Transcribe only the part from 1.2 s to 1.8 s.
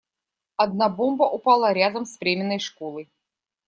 упала